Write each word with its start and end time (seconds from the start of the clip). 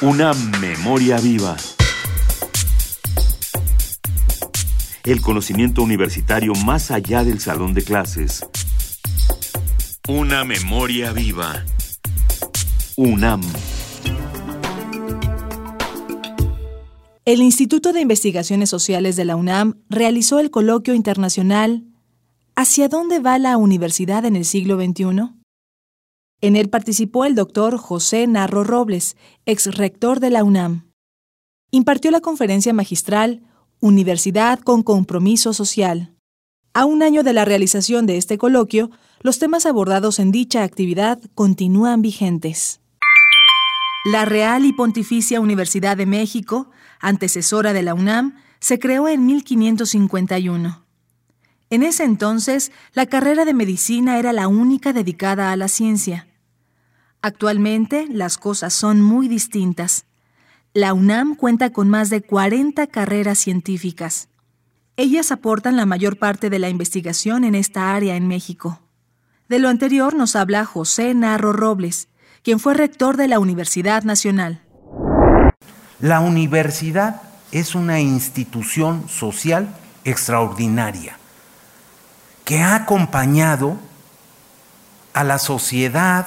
Una 0.00 0.32
memoria 0.32 1.18
viva. 1.18 1.56
El 5.04 5.20
conocimiento 5.20 5.82
universitario 5.82 6.54
más 6.54 6.92
allá 6.92 7.24
del 7.24 7.40
salón 7.40 7.74
de 7.74 7.82
clases. 7.82 8.46
Una 10.08 10.44
memoria 10.44 11.12
viva. 11.12 11.64
UNAM. 12.96 13.40
El 17.24 17.42
Instituto 17.42 17.92
de 17.92 18.00
Investigaciones 18.00 18.70
Sociales 18.70 19.16
de 19.16 19.24
la 19.24 19.34
UNAM 19.34 19.82
realizó 19.90 20.38
el 20.38 20.52
coloquio 20.52 20.94
internacional 20.94 21.88
¿Hacia 22.60 22.88
dónde 22.88 23.20
va 23.20 23.38
la 23.38 23.56
universidad 23.56 24.24
en 24.24 24.34
el 24.34 24.44
siglo 24.44 24.76
XXI? 24.84 25.37
En 26.40 26.54
él 26.54 26.68
participó 26.68 27.24
el 27.24 27.34
doctor 27.34 27.78
José 27.78 28.26
Narro 28.26 28.62
Robles, 28.62 29.16
ex 29.44 29.74
rector 29.74 30.20
de 30.20 30.30
la 30.30 30.44
UNAM. 30.44 30.92
Impartió 31.70 32.10
la 32.10 32.20
conferencia 32.20 32.72
magistral 32.72 33.42
Universidad 33.80 34.60
con 34.60 34.82
Compromiso 34.82 35.52
Social. 35.52 36.14
A 36.74 36.84
un 36.84 37.02
año 37.02 37.24
de 37.24 37.32
la 37.32 37.44
realización 37.44 38.06
de 38.06 38.18
este 38.18 38.38
coloquio, 38.38 38.90
los 39.20 39.40
temas 39.40 39.66
abordados 39.66 40.20
en 40.20 40.30
dicha 40.30 40.62
actividad 40.62 41.18
continúan 41.34 42.02
vigentes. 42.02 42.80
La 44.04 44.24
Real 44.24 44.64
y 44.64 44.72
Pontificia 44.72 45.40
Universidad 45.40 45.96
de 45.96 46.06
México, 46.06 46.70
antecesora 47.00 47.72
de 47.72 47.82
la 47.82 47.94
UNAM, 47.94 48.36
se 48.60 48.78
creó 48.78 49.08
en 49.08 49.26
1551. 49.26 50.84
En 51.70 51.82
ese 51.82 52.04
entonces, 52.04 52.70
la 52.94 53.06
carrera 53.06 53.44
de 53.44 53.54
medicina 53.54 54.18
era 54.18 54.32
la 54.32 54.46
única 54.46 54.92
dedicada 54.92 55.50
a 55.50 55.56
la 55.56 55.66
ciencia. 55.68 56.27
Actualmente, 57.20 58.06
las 58.08 58.38
cosas 58.38 58.72
son 58.72 59.02
muy 59.02 59.26
distintas. 59.26 60.06
La 60.72 60.92
UNAM 60.94 61.34
cuenta 61.34 61.70
con 61.70 61.88
más 61.88 62.10
de 62.10 62.22
40 62.22 62.86
carreras 62.86 63.38
científicas. 63.38 64.28
Ellas 64.96 65.32
aportan 65.32 65.76
la 65.76 65.86
mayor 65.86 66.18
parte 66.18 66.48
de 66.48 66.58
la 66.60 66.68
investigación 66.68 67.42
en 67.44 67.54
esta 67.56 67.94
área 67.94 68.14
en 68.14 68.28
México. 68.28 68.80
De 69.48 69.58
lo 69.58 69.68
anterior 69.68 70.14
nos 70.14 70.36
habla 70.36 70.64
José 70.64 71.12
Narro 71.14 71.52
Robles, 71.52 72.08
quien 72.42 72.60
fue 72.60 72.74
rector 72.74 73.16
de 73.16 73.28
la 73.28 73.40
Universidad 73.40 74.04
Nacional. 74.04 74.62
La 76.00 76.20
universidad 76.20 77.22
es 77.50 77.74
una 77.74 78.00
institución 78.00 79.08
social 79.08 79.74
extraordinaria 80.04 81.18
que 82.44 82.60
ha 82.60 82.76
acompañado 82.76 83.76
a 85.12 85.24
la 85.24 85.38
sociedad 85.38 86.26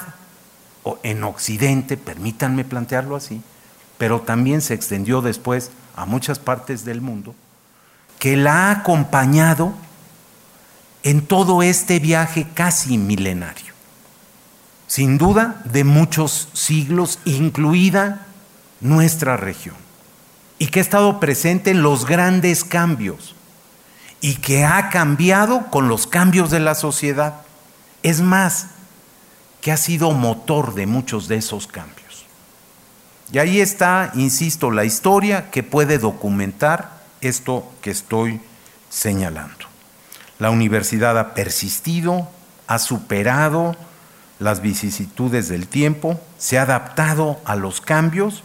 en 1.02 1.24
Occidente, 1.24 1.96
permítanme 1.96 2.64
plantearlo 2.64 3.16
así, 3.16 3.42
pero 3.98 4.20
también 4.20 4.60
se 4.60 4.74
extendió 4.74 5.22
después 5.22 5.70
a 5.94 6.06
muchas 6.06 6.38
partes 6.38 6.84
del 6.84 7.00
mundo, 7.00 7.34
que 8.18 8.36
la 8.36 8.68
ha 8.68 8.70
acompañado 8.70 9.72
en 11.02 11.26
todo 11.26 11.62
este 11.62 11.98
viaje 11.98 12.46
casi 12.54 12.98
milenario. 12.98 13.72
Sin 14.86 15.18
duda, 15.18 15.62
de 15.64 15.84
muchos 15.84 16.48
siglos, 16.52 17.18
incluida 17.24 18.26
nuestra 18.80 19.36
región, 19.36 19.76
y 20.58 20.66
que 20.66 20.80
ha 20.80 20.82
estado 20.82 21.18
presente 21.20 21.70
en 21.70 21.82
los 21.82 22.06
grandes 22.06 22.64
cambios 22.64 23.34
y 24.20 24.36
que 24.36 24.64
ha 24.64 24.88
cambiado 24.90 25.66
con 25.70 25.88
los 25.88 26.06
cambios 26.06 26.50
de 26.50 26.60
la 26.60 26.76
sociedad. 26.76 27.34
Es 28.04 28.20
más, 28.20 28.68
que 29.62 29.72
ha 29.72 29.76
sido 29.78 30.10
motor 30.10 30.74
de 30.74 30.86
muchos 30.86 31.28
de 31.28 31.36
esos 31.36 31.66
cambios. 31.66 32.26
Y 33.32 33.38
ahí 33.38 33.60
está, 33.60 34.10
insisto, 34.14 34.70
la 34.70 34.84
historia 34.84 35.50
que 35.50 35.62
puede 35.62 35.96
documentar 35.98 37.00
esto 37.22 37.72
que 37.80 37.92
estoy 37.92 38.40
señalando. 38.90 39.66
La 40.38 40.50
universidad 40.50 41.16
ha 41.18 41.32
persistido, 41.32 42.28
ha 42.66 42.78
superado 42.80 43.76
las 44.40 44.60
vicisitudes 44.60 45.48
del 45.48 45.68
tiempo, 45.68 46.20
se 46.36 46.58
ha 46.58 46.62
adaptado 46.62 47.40
a 47.44 47.54
los 47.54 47.80
cambios 47.80 48.42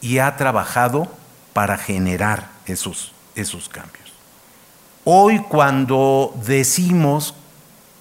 y 0.00 0.18
ha 0.18 0.36
trabajado 0.36 1.08
para 1.52 1.76
generar 1.76 2.48
esos, 2.66 3.12
esos 3.34 3.68
cambios. 3.68 4.12
Hoy 5.04 5.40
cuando 5.40 6.32
decimos 6.46 7.34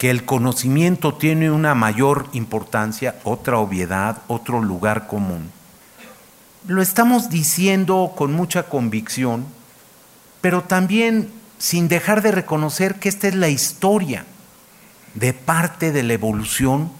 que 0.01 0.09
el 0.09 0.25
conocimiento 0.25 1.13
tiene 1.13 1.51
una 1.51 1.75
mayor 1.75 2.27
importancia, 2.33 3.19
otra 3.23 3.59
obviedad, 3.59 4.23
otro 4.25 4.59
lugar 4.59 5.05
común, 5.05 5.51
lo 6.65 6.81
estamos 6.81 7.29
diciendo 7.29 8.13
con 8.17 8.33
mucha 8.33 8.63
convicción, 8.63 9.45
pero 10.41 10.63
también 10.63 11.29
sin 11.59 11.87
dejar 11.87 12.23
de 12.23 12.31
reconocer 12.31 12.95
que 12.95 13.09
esta 13.09 13.27
es 13.27 13.35
la 13.35 13.49
historia 13.49 14.25
de 15.13 15.33
parte 15.33 15.91
de 15.91 16.01
la 16.01 16.13
evolución 16.13 16.91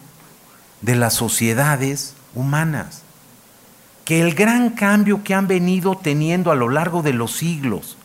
de 0.81 0.93
las 0.93 1.15
sociedades 1.15 2.13
humanas, 2.35 3.01
que 4.05 4.21
el 4.21 4.35
gran 4.35 4.69
cambio 4.69 5.23
que 5.23 5.33
han 5.33 5.47
venido 5.47 5.97
teniendo 5.97 6.51
a 6.51 6.55
lo 6.55 6.69
largo 6.69 7.01
de 7.01 7.13
los 7.13 7.31
siglos, 7.31 7.97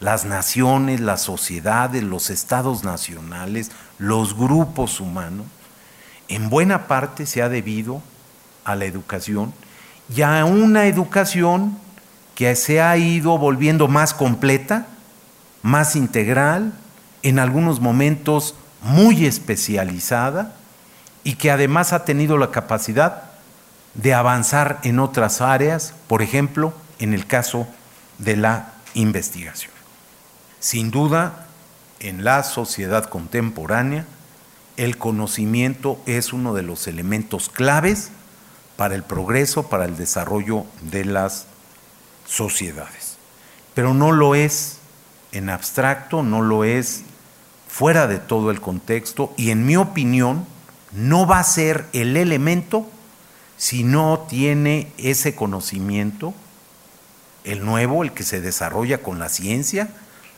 las 0.00 0.24
naciones, 0.24 1.00
las 1.00 1.22
sociedades, 1.22 2.02
los 2.02 2.30
estados 2.30 2.84
nacionales, 2.84 3.70
los 3.98 4.34
grupos 4.36 4.98
humanos, 5.00 5.46
en 6.28 6.48
buena 6.48 6.86
parte 6.86 7.26
se 7.26 7.42
ha 7.42 7.48
debido 7.48 8.02
a 8.64 8.76
la 8.76 8.86
educación 8.86 9.52
y 10.14 10.22
a 10.22 10.44
una 10.44 10.86
educación 10.86 11.78
que 12.34 12.56
se 12.56 12.80
ha 12.80 12.96
ido 12.96 13.36
volviendo 13.36 13.88
más 13.88 14.14
completa, 14.14 14.86
más 15.62 15.96
integral, 15.96 16.72
en 17.22 17.38
algunos 17.38 17.80
momentos 17.80 18.54
muy 18.82 19.26
especializada 19.26 20.54
y 21.22 21.34
que 21.34 21.50
además 21.50 21.92
ha 21.92 22.04
tenido 22.04 22.38
la 22.38 22.50
capacidad 22.50 23.24
de 23.94 24.14
avanzar 24.14 24.78
en 24.84 25.00
otras 25.00 25.40
áreas, 25.40 25.94
por 26.06 26.22
ejemplo, 26.22 26.72
en 26.98 27.12
el 27.12 27.26
caso 27.26 27.66
de 28.18 28.36
la 28.36 28.72
investigación. 28.94 29.79
Sin 30.60 30.90
duda, 30.90 31.46
en 32.00 32.22
la 32.22 32.42
sociedad 32.42 33.06
contemporánea, 33.06 34.06
el 34.76 34.98
conocimiento 34.98 36.00
es 36.06 36.32
uno 36.32 36.54
de 36.54 36.62
los 36.62 36.86
elementos 36.86 37.48
claves 37.48 38.10
para 38.76 38.94
el 38.94 39.02
progreso, 39.02 39.68
para 39.68 39.86
el 39.86 39.96
desarrollo 39.96 40.64
de 40.82 41.04
las 41.04 41.46
sociedades. 42.26 43.16
Pero 43.74 43.94
no 43.94 44.12
lo 44.12 44.34
es 44.34 44.78
en 45.32 45.50
abstracto, 45.50 46.22
no 46.22 46.42
lo 46.42 46.64
es 46.64 47.02
fuera 47.68 48.06
de 48.06 48.18
todo 48.18 48.50
el 48.50 48.60
contexto 48.60 49.32
y 49.36 49.50
en 49.50 49.64
mi 49.64 49.76
opinión 49.76 50.46
no 50.92 51.26
va 51.26 51.38
a 51.38 51.44
ser 51.44 51.86
el 51.92 52.16
elemento 52.16 52.86
si 53.56 53.84
no 53.84 54.26
tiene 54.28 54.90
ese 54.96 55.34
conocimiento, 55.34 56.34
el 57.44 57.64
nuevo, 57.64 58.02
el 58.02 58.12
que 58.12 58.22
se 58.22 58.40
desarrolla 58.40 59.02
con 59.02 59.18
la 59.18 59.28
ciencia, 59.28 59.90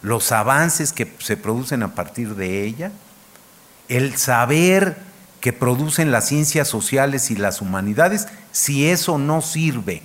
los 0.03 0.33
avances 0.33 0.93
que 0.93 1.13
se 1.19 1.37
producen 1.37 1.83
a 1.83 1.95
partir 1.95 2.35
de 2.35 2.65
ella, 2.65 2.93
el 3.89 4.17
saber 4.17 4.97
que 5.41 5.53
producen 5.53 6.13
las 6.13 6.29
ciencias 6.29 6.69
sociales 6.69 7.31
y 7.31 7.37
las 7.37 7.61
humanidades, 7.61 8.29
si 8.53 8.89
eso 8.89 9.19
no 9.19 9.41
sirve 9.43 10.03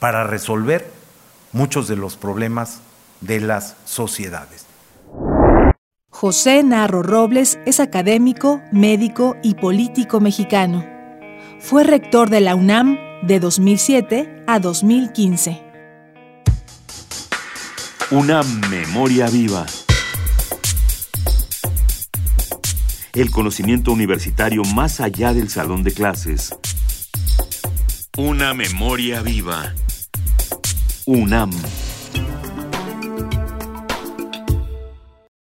para 0.00 0.24
resolver 0.24 0.90
muchos 1.52 1.88
de 1.88 1.96
los 1.96 2.16
problemas 2.16 2.80
de 3.20 3.40
las 3.40 3.76
sociedades. 3.84 4.66
José 6.10 6.62
Narro 6.62 7.02
Robles 7.02 7.58
es 7.66 7.80
académico, 7.80 8.60
médico 8.72 9.36
y 9.42 9.54
político 9.54 10.20
mexicano. 10.20 10.84
Fue 11.60 11.82
rector 11.82 12.30
de 12.30 12.40
la 12.40 12.54
UNAM 12.54 12.98
de 13.22 13.40
2007 13.40 14.44
a 14.46 14.58
2015. 14.58 15.63
Una 18.10 18.42
memoria 18.68 19.28
viva. 19.28 19.64
El 23.14 23.30
conocimiento 23.30 23.92
universitario 23.92 24.62
más 24.74 25.00
allá 25.00 25.32
del 25.32 25.48
salón 25.48 25.82
de 25.82 25.92
clases. 25.92 26.54
Una 28.18 28.52
memoria 28.52 29.22
viva. 29.22 29.74
UNAM. 31.06 31.50